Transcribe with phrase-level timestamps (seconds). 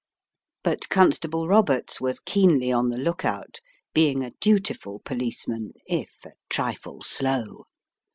[0.63, 3.59] But Constable Roberts was keenly on the look out,
[3.93, 7.65] being a dutiful policeman if a trifle slow.